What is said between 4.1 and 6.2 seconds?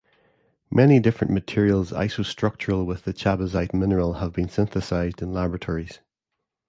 have been synthesized in laboratories.